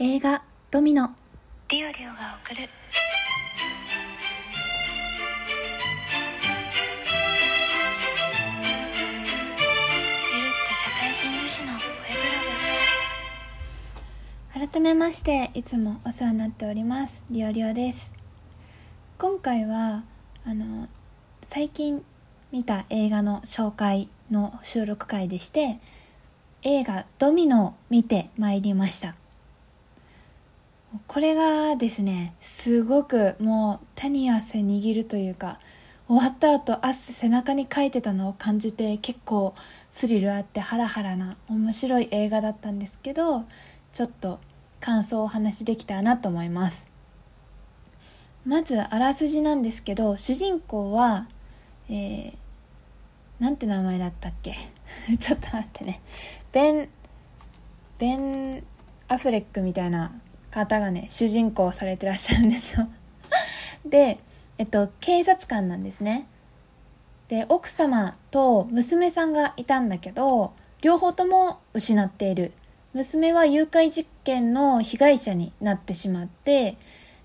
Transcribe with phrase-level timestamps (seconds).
[0.00, 0.42] 映画
[0.72, 1.14] 「ドミノ」
[1.70, 2.62] ディオリオが送る。
[2.62, 2.68] ゆる
[10.48, 12.24] っと社会人女子の声ブ
[14.58, 14.68] ログ。
[14.68, 17.22] 改めましていつもお世話になっております。
[17.30, 18.12] リオリオです。
[19.16, 20.02] 今回は
[20.44, 20.88] あの
[21.40, 22.04] 最近
[22.50, 25.78] 見た映画の紹介の収録回でして
[26.62, 29.14] 映画「ドミノ」を見てまいりました
[31.08, 35.58] これがですねすごくもう手に汗握るというか
[36.06, 39.54] 終わった後汗背中にかいてたのを感じて結構
[39.90, 43.44] スリルあってハラハラな面白い映画だったんですけど
[43.92, 44.38] ちょっと
[44.80, 46.88] 感想をお話しできたらなと思います。
[48.44, 51.26] まずあらすじなんですけど主人公は
[51.88, 52.34] えー、
[53.40, 54.54] なんて名前だったっけ？
[55.18, 56.02] ちょっと待ってね。
[56.52, 56.88] ベン
[57.98, 58.64] ベン・
[59.08, 60.12] アフレックみたいな
[60.54, 62.88] 方がね主人公をされてらっしゃるんですよ。
[63.84, 64.18] で
[64.56, 66.26] えっと警察官なんですね。
[67.28, 72.52] で奥様と娘さんがいたんだけど両方とも失っている。
[72.92, 76.76] 娘は誘拐実験の被害者になってしまって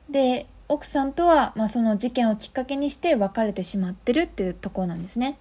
[0.09, 5.37] で奥さんとは、まあ、その事件をきっかけにして別れてしまってるっていうとこなんですね。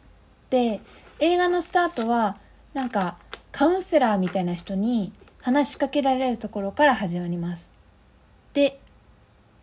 [0.50, 0.83] で
[1.19, 2.36] 映画のスタートは
[2.75, 3.17] なんか
[3.52, 7.78] カウンセラーみたいな人に話しかけられるところから始まります。
[8.59, 8.81] で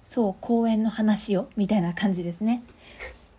[0.05, 2.63] そう公園の話をみたいな感じですね。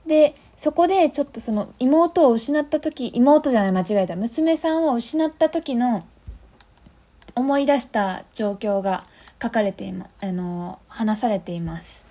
[0.07, 6.07] でそこでちょっとその妹を失った時妹じゃない間違えた娘さんを失った時の
[7.34, 9.07] 思い出した状況が
[9.43, 12.07] 書かれていまあの話されています。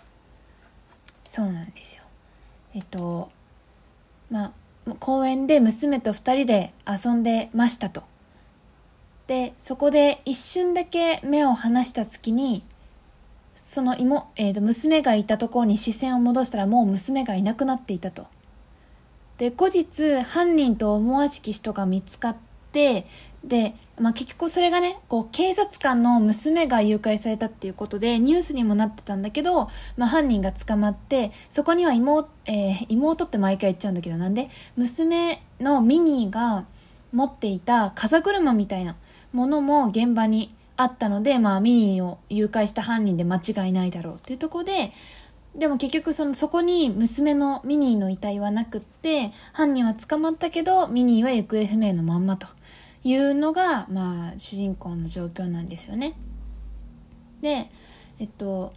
[1.22, 2.04] そうなんですよ。
[2.74, 3.30] えっと
[4.32, 4.52] まあ
[5.00, 8.02] 公園で娘と2人で遊んでましたと。
[9.28, 12.64] でそこで一瞬だけ目を離した隙に
[13.56, 18.28] その妹、えー、と娘がいたところに視線を戻したらもう娘がいなくなっていたと。
[19.38, 22.36] で後日犯人と思わしき人が見つかっ
[22.72, 23.06] て
[23.44, 36.66] で、まあ、結局それがねこう警察官の娘が誘拐されたっていうことでニュースにもなってたんだけど、まあ、犯人が捕まってそこには妹,、えー、妹って毎回言っちゃうんだけどなんで娘のミニーが
[37.12, 38.96] 持っていた風車みたいな
[39.34, 44.92] ものも現場にあったので、まあ、ミニーを誘拐した犯人で間違いないだろうっていうとこで
[45.56, 52.48] でも結局そのそこに娘のミニーの遺体はなくって犯人は捕まったけどミニーは行方不明のまんまと
[53.04, 56.18] いうのが、まあ、主人公の状況なんですよね。
[57.42, 57.70] で、
[58.20, 58.74] えっと、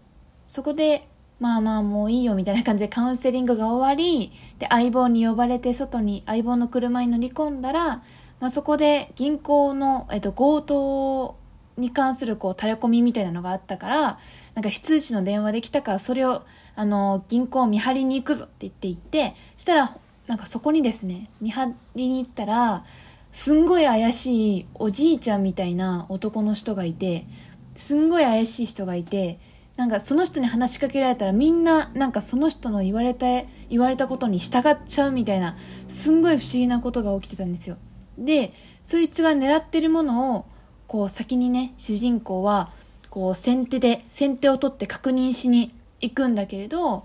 [0.46, 1.08] そこで
[1.40, 8.02] まあまあもういいよみたいな感じでカウンセリングが終わりで相棒に呼ばれて外に相棒の車に乗り込んだら、
[8.40, 11.36] まあ、そこで銀行の、えっと、強盗を
[11.78, 14.18] に関するこうタレコミみたいなのがあったから
[14.54, 16.42] なんか非通知の電話できたからそれを
[16.74, 19.96] あの銀行を見張りに行くぞって言って行ってしたら
[20.26, 22.84] なんかそこにですね見張りに行ったら
[23.32, 27.26] すんごい怪しいおじいちゃんみたいな男の人がいて
[27.74, 29.38] すんごい怪しい人がいて
[29.76, 33.26] なんかその人に話しかけられたらみんななんかその人の言われた
[33.70, 35.56] 言われたことに従っちゃうみたいな
[35.86, 37.76] すんごい不思議なことが起きてたんですよ。
[38.18, 38.52] で
[38.82, 40.46] そいつが狙ってるものを
[40.88, 42.70] こう先にね主人公は
[43.10, 47.04] こう先手で先手を取って確認しに行くんだけれど、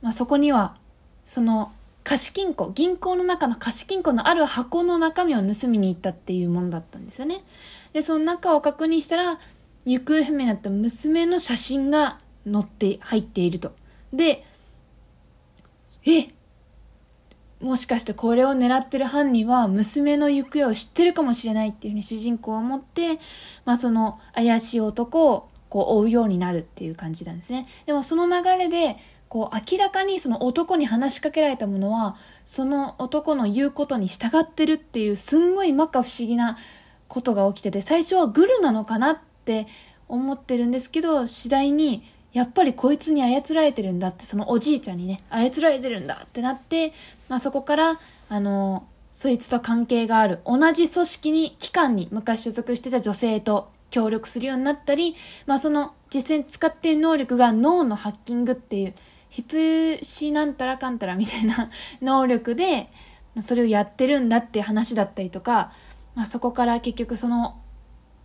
[0.00, 0.76] まあ、そこには
[1.26, 1.72] その
[2.04, 7.42] 貸金庫銀行の中の貸金庫のある箱の中身を盗みに行ったっていうものだったんですよね。
[7.92, 9.40] でその中を確認したら
[9.84, 12.18] 行方不明になった娘の写真が
[12.50, 13.72] 載って入っていると。
[14.12, 14.44] で
[16.04, 16.28] え？
[17.60, 23.18] もしかしてこれを狙ってる犯人は娘の行方を知ってるかもしれないっていうふうに主人公は思って、
[23.64, 27.66] まあその怪しい男をこう追うようになるっていう感じなんですね。
[27.86, 28.96] でもその流れで、
[29.28, 36.58] こう明らかにその男に話しかけられたものは、その男の言うことに従ってるっていうすんごい摩訶不思議な
[37.08, 39.66] ことが起きてて、最初はグルなのかなって
[40.08, 46.92] 思ってるんですけど、次第にやっぱりこいつに操られてるんだって、そのおじいちゃんにね、操られてるんだってなって、
[47.28, 58.94] まあそこから、あの、そいつと関係がある、同じ組織に、機関に昔所属してた女性と協力するようになったり、まあその実際に使っている能力が脳のハッキングっていう、
[59.28, 61.70] ヒプシなんたらかんたらみたいな
[62.02, 62.90] 能力で、
[63.40, 65.72] それをやってるんだっていう話だったりとか、
[66.14, 67.60] まあそこから結局その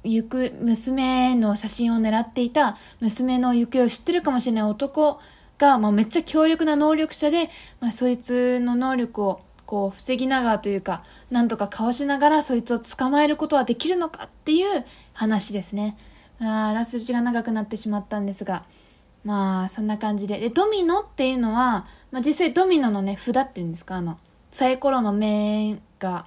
[0.04, 5.20] 行く娘の写真を狙っていた娘の行方を知ってるかもしれない男
[5.62, 7.50] が、まあ、めっちゃ強力な能力者で、
[7.80, 15.96] まあ、そいつの能力をこう防ぎながらというかなんとかかわしながらそいつを捕まえることはできるのかっていう話ですね
[16.42, 18.66] ああらすじが長くなってしまったんですが、
[19.24, 20.40] まあ、そんな感じで。
[20.40, 24.18] で、ドミノっていうのは、まあ実際ドミノのね、札っていうんですか、あの、
[24.50, 26.26] サイコロの面が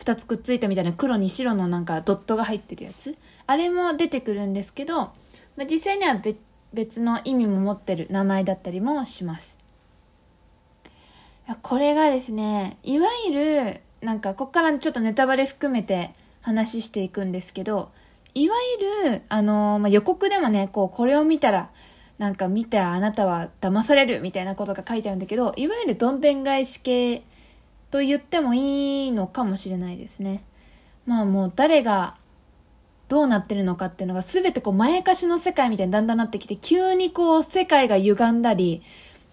[0.00, 3.16] 2つくっついたみたいな黒に白のなんかドットが入ってるやつ。
[3.46, 4.96] あれも出てくるんですけど、
[5.56, 6.36] まあ、実際には別
[6.74, 9.58] 別の意味も持ってる名前だったりもします。
[11.46, 17.90] いやこれがですね、いわゆる、なんか、こっからちょっとネタバレ含めて話していくんですけど、
[18.34, 18.56] いわ
[19.04, 21.70] ゆる、あのーまあ、予告でもね、こう、これを見たら、
[22.18, 27.22] なんか見てあなたは騙されるみたいなことが書いてあるんだけど、いわゆるどんでん返し系
[27.90, 30.44] と言ってもいいのかもしれないですね。
[31.06, 32.16] まあもう誰が
[33.14, 38.82] どうなってるのかっていうのが全てこう前かしの世界みたいにだんだんなってきて、急にこう世界が歪んだり、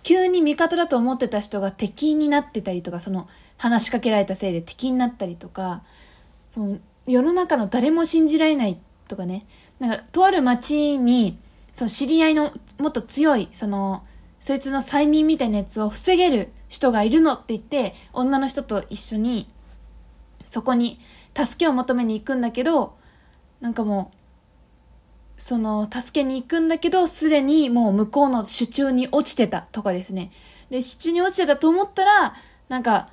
[0.04, 5.82] 急に味方だと思ってた人が敵になってたりとか、その話しかけられたせいで敵になったりとか、
[7.08, 9.48] 世の中の誰も信じられないとかね、
[9.80, 11.40] なんかとある町に、
[11.72, 14.04] その知り合いのもっと強い、その、
[14.40, 19.50] そいつの催眠みたいなやつを防げる人がいるのって言って、女の人と一緒に、
[20.46, 21.00] そこに
[21.36, 23.01] 助けを求めに行くんだけど、
[23.62, 24.12] なんかも
[25.38, 30.32] う、その、助けに行くんだけど、すでにもう向こうの手中に落ちてたとかですね。
[30.70, 32.36] で、手中に落ちてたと思ったら、
[32.70, 33.10] なんか、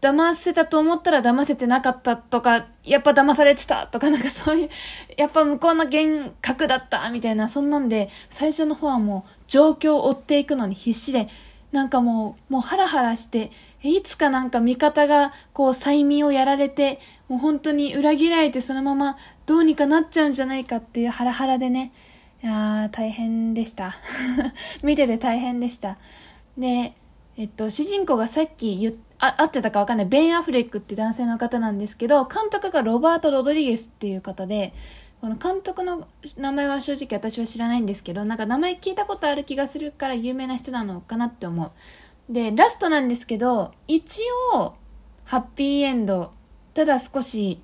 [0.00, 4.70] 騙せたと思ったら騙せてなかったとか、やっぱ騙されてたとか、なんかそういう、
[5.16, 11.28] やっぱ向こうの幻覚だったみたいな、そんなんで、最初の方はもう状況を追っていくのに必死で、
[11.72, 13.50] なんかもう、もうハラハラして、
[13.82, 19.16] いつかなんか味方がこう催眠をやられて、もう本当に裏切られてそのまま
[19.48, 21.92] どうにかなっちゃうんじゃないかっていうハラハラでね、
[22.42, 23.94] いやー大変でした。
[24.84, 25.96] 見てて大変でした。
[26.58, 26.92] で、
[27.38, 30.06] えっと、主人公がさっき言っあ、合ってたかわかんない。
[30.06, 34.74] ベン・アフレックって男性の方なんですけど、監督がロバート・ロドリゲスっていう方で、
[35.20, 36.06] この監督の
[36.36, 41.72] 名前は正直私は知らないんですけど、なんか名前聞いたことある気がするから有名な人なのかなって思
[42.28, 42.32] う。
[42.32, 44.22] で、ラストなんですけど、一
[44.54, 44.74] 応、
[45.24, 46.30] ハッピーエンド、
[46.74, 47.60] ただ少し、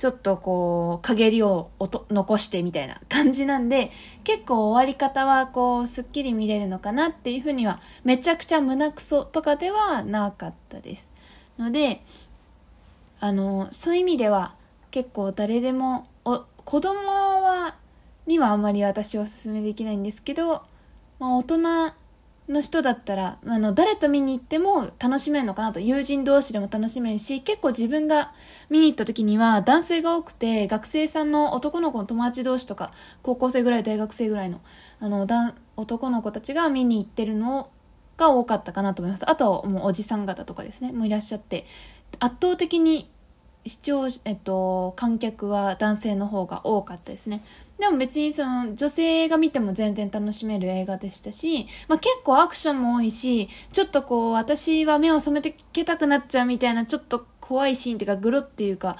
[0.00, 3.90] ちょっとこう、陰りを残してみたいな感じなんで、
[4.24, 11.12] 結構終わり方はこう、すっきり見れるのかなっていうふうには、めちゃくちゃ胸クソとかではなかったです。
[11.58, 12.02] ので、
[13.20, 14.54] あの、そういう意味では、
[14.90, 17.76] 結構誰でも、お、子供は、
[18.26, 20.62] にはあんまり私はお勧めできないんですけど、
[21.18, 21.92] まあ大人
[22.50, 25.80] の人だったら、あの、誰と見に行っても楽しめるのかなと。
[25.80, 28.32] 友人同士でも楽しめるし、結構自分が
[28.68, 32.92] 見に行った時には男性が多くて、学生さんの男の子の友達同士とか、
[33.22, 34.60] 高校生ぐらい、大学生ぐらいの、
[34.98, 35.26] あの、
[35.76, 37.70] 男の子たちが見に行ってるの
[38.16, 39.30] が多かったかなと思います。
[39.30, 41.66] あとはもうおじさん方とかですね、もういらっしゃって、
[42.18, 43.10] 圧倒的に
[43.66, 47.42] 視聴、えっと、観客は男性の方が多かったですね。
[47.78, 58.96] でも別にその女性が見ても全然楽しめる映画でしたし、まあ、結構アクションも多いし、ちょっとこう私は目を染めてけたくなっちゃうみたいなちょっと怖いシーンっていうかグロっていうか、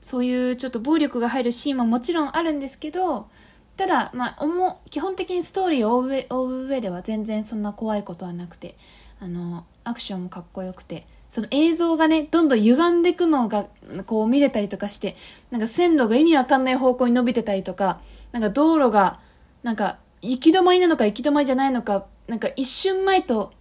[0.00, 3.28] そういうちょっと暴力が入るシーンももちろんあるんですけど、
[3.76, 8.76] ただ、まあ、思基本的にストーリーを追う上では全然そんな怖いことはなくて、
[9.20, 13.66] あの、アクションもかっこよくて、その映像がね、どんどん歪んでいくのが、
[14.06, 15.16] こう見れたりとかして、
[15.50, 18.00] なんか線路が意味わかんない方向に伸びてたりとか、
[18.32, 19.20] なんか道路が、
[19.62, 23.52] なんか行き止まりなのか行き止まりじゃないのか、なんか一瞬前と、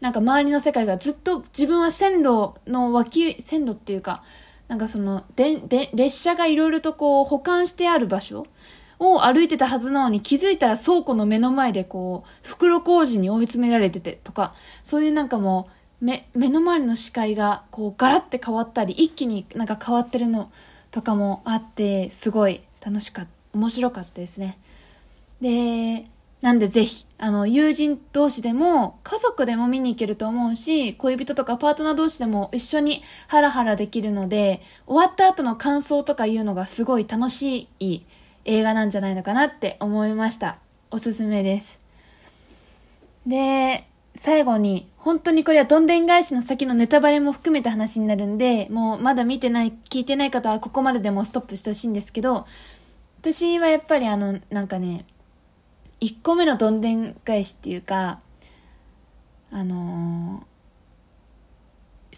[0.00, 4.22] なんか周りの世界がずっと自分は線路の脇、線路っていうか、
[4.68, 8.46] なんかその、で、で、列車がいろいろとこう保管してある場所
[8.98, 20.50] を歩いてたはずなのに気づいたら倉庫の目の前でこう、袋小路に追い詰められててとか、そういうなんかもう、目、目の前の視界がこうガラッて変わったり、一気になんか変わってるの
[20.90, 24.58] とかもあって、すごい楽しかった、面白かったですね。
[25.40, 26.06] で、
[26.42, 38.02] なんでぜひ、あの、友人同士でも、家族でも見に行けると思うし、恋人とかパートナー同士でも一緒にハラハラできるので、終わった後の感想とかいうのがすごい楽しい
[38.44, 40.58] 映画なんじゃないのかなって思いました。
[40.90, 41.80] おすすめです。
[43.26, 52.46] で、最後に、本当にこれはどんでん返しの先のネタバレも含めた話になるんで、もうまだ見てない、聞いてない方はここまででもストップしてほしいんですけど、
[53.20, 55.04] 私はやっぱりあの、なんかね、
[56.00, 58.20] 1個目のどんでん返しっていうか、
[59.50, 60.56] あのー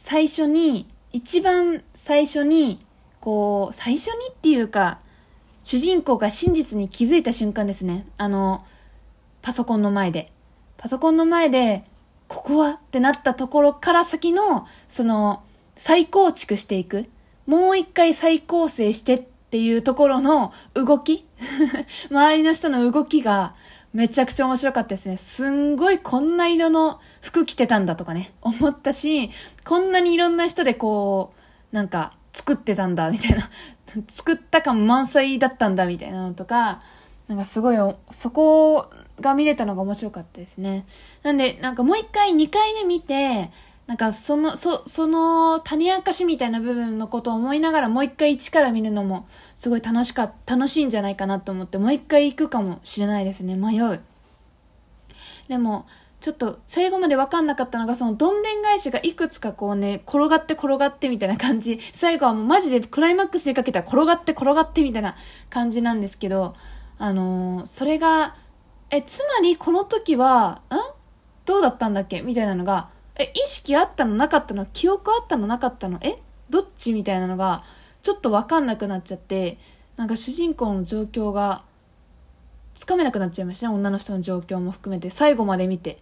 [0.01, 2.81] 最初に、一番最初に、
[3.21, 5.01] こう、最初にっていうか、
[5.65, 8.07] 主人公が真実に気づいた瞬間ですね。
[8.17, 8.65] あの、
[9.43, 10.33] パソコンの前で。
[10.79, 11.85] パソコンの前で、
[12.29, 15.43] ここはってなったところから先の、その、
[15.77, 17.07] 再構築していく。
[17.47, 21.27] もう一回再構成してっていうところの動き
[22.11, 23.55] 周りの人の動きが
[23.95, 25.17] めちゃくちゃ面白かったですね。
[25.17, 29.31] すんごいこんな色の服着てたんだとかね、思ったし、
[29.65, 31.33] こんなにいろんな人でこ
[31.73, 33.51] う、なんか作ってたんだみたいな、
[34.11, 36.83] 作った感満載だったんだみたいなのとか、
[37.29, 37.77] なんかすごい、
[38.11, 38.91] そこ
[39.21, 40.87] が見れたのが面白かったですね。
[41.23, 43.51] なんで、なんかもう一回2回目見て、
[43.87, 53.57] なんかその、そ、その種明かしみたいな部分のことを思いながらもう一回一から見るのもすごい楽しか、楽しいんじゃないかなと思ってもう一回行くかもしれないですね。
[53.57, 54.01] 迷う。
[55.49, 55.87] でも、
[56.21, 61.79] ちょっと最後まで分かんなかったのが、そのどんでん返しがいくつかこうね、転がって転がってみたいな感じ。
[61.93, 65.17] 最後はもうマジでクライマックスにかけたら転がって転がってみたいな
[65.49, 66.57] 感じなんですけど、
[66.99, 68.35] あのー、それが、
[68.91, 70.75] え、つまりこの時は、ん？
[71.45, 72.23] どうだったんだっけ？
[72.23, 74.67] みたいなのが、え、意識あったのなかったの？
[74.67, 75.99] 記憶あったのなかったの？
[76.03, 76.17] え？
[76.51, 76.93] どっち？
[76.93, 77.63] みたいなのが、
[78.03, 79.59] ちょっとわかんなくなっちゃって、
[79.97, 81.63] なんか主人公の状況が、
[82.75, 83.75] つかめなくなっちゃいましたね。
[83.75, 85.11] 女の人の状況も含めて。
[85.11, 86.01] 最後まで見て。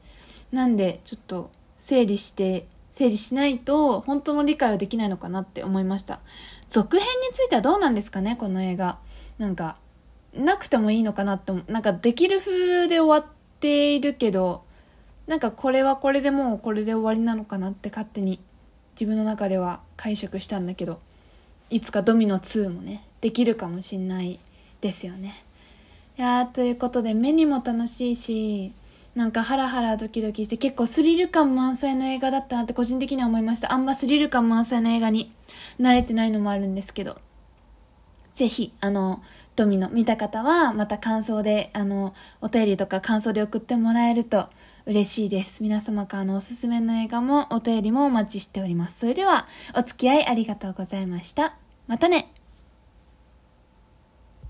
[0.52, 6.20] なんで、ちょっと、整理して、整理しないと、本当の理解はできないのかなって思いました。
[6.68, 8.36] 続編についてはどうなんですかね？
[8.36, 8.98] この映画。
[9.38, 9.78] なんか、
[10.36, 14.64] なくてもいいのかなって、なんかできる風で終わっているけど、
[15.26, 18.38] なんかこれはこれでもうこれで終わりなのかなって勝手に
[18.94, 21.00] 自分の中では解釈したんだけど
[21.68, 24.38] いつかドミノ2もねできるかもしんない
[24.80, 25.42] ですよね。
[26.16, 28.72] いやーということで目にも楽しいし
[29.14, 33.72] なんかハラハラドキドキして結構スリル感満載の映画だったなって個人的には思いました。
[33.72, 35.32] あんまスリル感満載の映画に
[35.80, 37.18] 慣れてないのもあるんですけど
[38.36, 39.22] ぜひ、あの、
[39.56, 44.50] ドミノ見た方は、また感想で、あの、お便りとか感想で送ってもらえると
[44.84, 45.62] 嬉しいです。
[45.62, 48.98] 皆様からのおすすめの映画もお便りもお待ちしております。
[48.98, 51.56] それでは、お付き合いありがとうございました。
[51.86, 52.30] またね